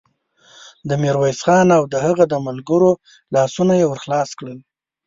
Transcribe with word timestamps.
د 0.89 0.91
ميرويس 1.01 1.39
خان 1.45 1.67
او 1.77 1.83
د 1.93 1.95
هغه 2.05 2.23
د 2.29 2.35
ملګرو 2.47 2.91
لاسونه 3.35 3.73
يې 3.79 3.85
ور 3.87 3.99
خلاص 4.05 4.29
کړل. 4.39 4.57